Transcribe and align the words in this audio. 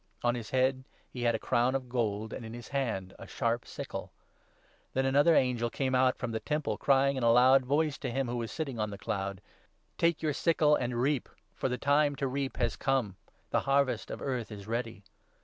On 0.23 0.33
his 0.33 0.49
head 0.49 0.83
he 1.11 1.21
had 1.21 1.35
a 1.35 1.37
crown 1.37 1.75
of 1.75 1.87
gold, 1.87 2.33
and 2.33 2.43
in 2.43 2.55
his 2.55 2.69
hand 2.69 3.13
a 3.19 3.27
sharp 3.27 3.67
sickle. 3.67 4.11
Then 4.93 5.05
another 5.05 5.35
angel 5.35 5.69
came 5.69 5.93
out 5.93 6.17
from 6.17 6.31
the 6.31 6.39
Temple, 6.39 6.79
crying 6.79 7.17
in 7.17 7.23
a 7.23 7.27
15 7.27 7.35
loud 7.35 7.65
voice 7.67 7.99
to 7.99 8.09
him 8.09 8.27
who 8.27 8.37
was 8.37 8.51
sitting 8.51 8.79
on 8.79 8.89
the 8.89 8.97
cloud 8.97 9.41
—'Take 9.99 10.23
your 10.23 10.33
sickle 10.33 10.73
and 10.75 10.99
reap, 10.99 11.29
for 11.53 11.69
the 11.69 11.77
time 11.77 12.15
to 12.15 12.25
reap 12.27 12.57
has 12.57 12.75
come; 12.75 13.15
the 13.51 13.59
Harvest 13.69 14.09
of 14.09 14.23
Earth 14.23 14.51
is 14.51 14.65
ready.' 14.65 15.03